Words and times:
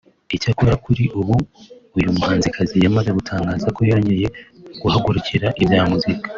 icyakora 0.35 0.73
kuri 0.85 1.03
ubu 1.19 1.35
uyu 1.97 2.09
muhanzikazi 2.15 2.75
yamaze 2.83 3.09
gutangaza 3.17 3.67
ko 3.75 3.81
yongeye 3.89 4.27
guhagurukira 4.81 5.47
ibya 5.63 5.83
muzika 5.91 6.27